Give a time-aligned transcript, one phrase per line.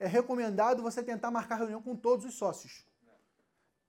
[0.00, 2.86] é recomendado você tentar marcar reunião com todos os sócios.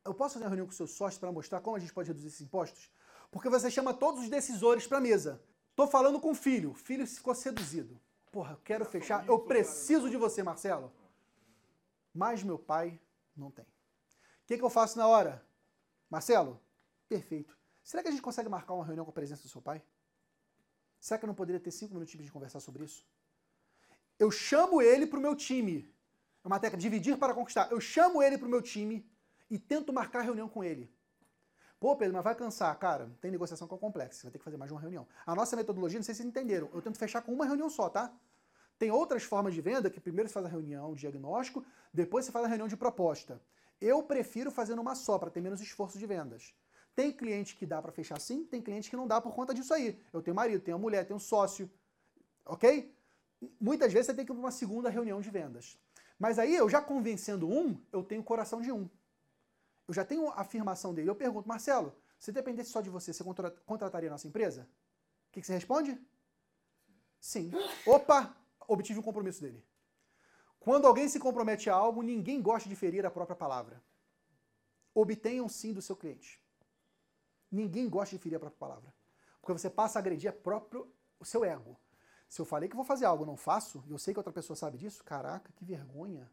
[0.04, 2.28] Eu posso fazer uma reunião com seus sócios para mostrar como a gente pode reduzir
[2.28, 2.92] esses impostos?
[3.32, 5.42] Porque você chama todos os decisores para a mesa.
[5.74, 6.72] Tô falando com o filho.
[6.72, 8.00] O filho ficou seduzido.
[8.30, 9.26] Porra, eu quero fechar.
[9.26, 10.92] Eu preciso de você, Marcelo.
[12.14, 13.00] Mas meu pai
[13.36, 13.66] não tem.
[13.66, 13.68] O
[14.48, 15.46] que, que eu faço na hora?
[16.10, 16.60] Marcelo,
[17.08, 17.58] perfeito.
[17.82, 19.82] Será que a gente consegue marcar uma reunião com a presença do seu pai?
[21.00, 23.06] Será que eu não poderia ter cinco minutinhos de conversar sobre isso?
[24.20, 25.91] Eu chamo ele para o meu time.
[26.44, 27.72] É uma técnica, dividir para conquistar.
[27.72, 29.06] Eu chamo ele para o meu time
[29.50, 30.92] e tento marcar reunião com ele.
[31.80, 32.78] Pô, Pedro, mas vai cansar.
[32.78, 34.20] Cara, tem negociação que é complexa.
[34.20, 35.08] Você vai ter que fazer mais de uma reunião.
[35.26, 37.90] A nossa metodologia, não sei se vocês entenderam, eu tento fechar com uma reunião só,
[37.90, 38.14] tá?
[38.78, 42.32] Tem outras formas de venda que primeiro você faz a reunião de diagnóstico, depois você
[42.32, 43.42] faz a reunião de proposta.
[43.80, 46.54] Eu prefiro fazer numa só, para ter menos esforço de vendas.
[46.96, 49.74] Tem cliente que dá para fechar sim, tem cliente que não dá por conta disso
[49.74, 50.00] aí.
[50.12, 51.70] Eu tenho marido, tenho mulher, tenho sócio,
[52.46, 52.94] ok?
[53.60, 55.80] Muitas vezes você tem que ir para uma segunda reunião de vendas.
[56.22, 58.88] Mas aí, eu já convencendo um, eu tenho o coração de um.
[59.88, 61.10] Eu já tenho a afirmação dele.
[61.10, 63.24] Eu pergunto, Marcelo, se dependesse só de você, você
[63.66, 64.70] contrataria a nossa empresa?
[65.30, 66.00] O que, que você responde?
[67.20, 67.52] Sim.
[67.88, 69.66] Opa, obtive um compromisso dele.
[70.60, 73.84] Quando alguém se compromete a algo, ninguém gosta de ferir a própria palavra.
[74.94, 76.40] Obtenham sim do seu cliente.
[77.52, 78.94] Ninguém gosta de ferir a própria palavra.
[79.42, 80.88] Porque você passa a agredir próprio,
[81.20, 81.80] o seu ego.
[82.32, 84.56] Se eu falei que vou fazer algo não faço, e eu sei que outra pessoa
[84.56, 86.32] sabe disso, caraca, que vergonha.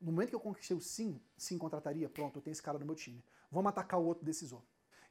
[0.00, 2.86] No momento que eu conquistei o sim, sim contrataria, pronto, eu tenho esse cara no
[2.86, 3.20] meu time.
[3.50, 4.62] Vamos atacar o outro decisor.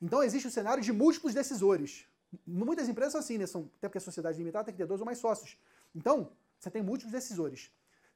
[0.01, 2.07] Então existe o cenário de múltiplos decisores.
[2.47, 3.45] Muitas empresas são assim, né?
[3.45, 5.57] São, até porque a sociedade limitada tem que ter dois ou mais sócios.
[5.93, 7.69] Então, você tem múltiplos decisores.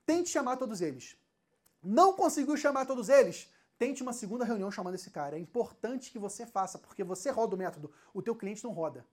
[0.05, 1.17] Tente chamar todos eles.
[1.83, 3.49] Não conseguiu chamar todos eles?
[3.77, 5.35] Tente uma segunda reunião chamando esse cara.
[5.35, 9.05] É importante que você faça, porque você roda o método, o teu cliente não roda.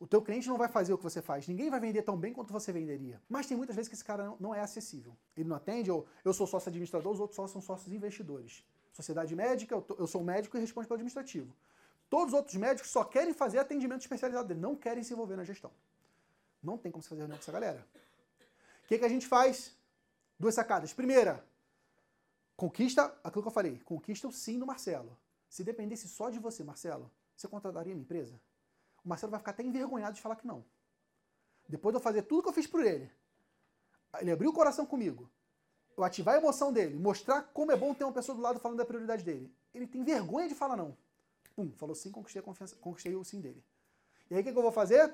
[0.00, 1.46] O teu cliente não vai fazer o que você faz.
[1.46, 3.20] Ninguém vai vender tão bem quanto você venderia.
[3.28, 5.16] Mas tem muitas vezes que esse cara não é acessível.
[5.36, 8.64] Ele não atende, ou eu sou sócio administrador, os outros sócios são sócios investidores.
[8.92, 11.54] Sociedade médica, eu, sou médico e respondo pelo administrativo.
[12.08, 15.44] Todos os outros médicos só querem fazer atendimento especializado dele, não querem se envolver na
[15.44, 15.70] gestão.
[16.60, 17.86] Não tem como se fazer reunião com essa galera
[18.90, 19.72] que, que a gente faz?
[20.36, 20.92] Duas sacadas.
[20.92, 21.44] Primeira,
[22.56, 25.16] conquista aquilo que eu falei, conquista o sim do Marcelo.
[25.48, 28.40] Se dependesse só de você, Marcelo, você contrataria minha empresa?
[29.04, 30.64] O Marcelo vai ficar até envergonhado de falar que não.
[31.68, 33.10] Depois de eu fazer tudo que eu fiz por ele,
[34.20, 35.30] ele abriu o coração comigo,
[35.96, 38.78] eu ativar a emoção dele, mostrar como é bom ter uma pessoa do lado falando
[38.78, 39.54] da prioridade dele.
[39.72, 40.96] Ele tem vergonha de falar não.
[41.54, 43.62] Pum, falou sim, conquistei, a confiança, conquistei o sim dele.
[44.30, 45.12] E aí o que, que eu vou fazer?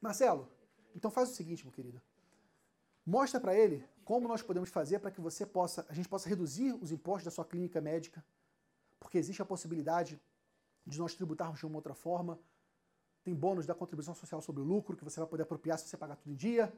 [0.00, 0.48] Marcelo,
[0.94, 2.00] então faz o seguinte, meu querido.
[3.06, 6.72] Mostra para ele como nós podemos fazer para que você possa, a gente possa reduzir
[6.82, 8.24] os impostos da sua clínica médica,
[8.98, 10.20] porque existe a possibilidade
[10.86, 12.38] de nós tributarmos de uma outra forma.
[13.22, 15.96] Tem bônus da contribuição social sobre o lucro, que você vai poder apropriar se você
[15.96, 16.72] pagar tudo em dia.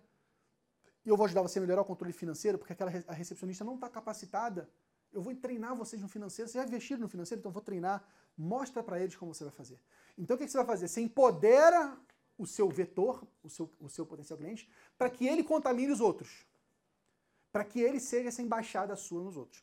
[1.04, 3.74] E eu vou ajudar você a melhorar o controle financeiro, porque aquela a recepcionista não
[3.74, 4.68] está capacitada.
[5.12, 6.48] Eu vou treinar vocês no financeiro.
[6.50, 8.04] Vocês já investiram no financeiro, então eu vou treinar.
[8.36, 9.78] Mostra para eles como você vai fazer.
[10.16, 10.88] Então o que você vai fazer?
[10.88, 11.96] Você empodera
[12.38, 16.46] o seu vetor, o seu, o seu potencial cliente, para que ele contamine os outros.
[17.52, 19.62] Para que ele seja essa embaixada sua nos outros.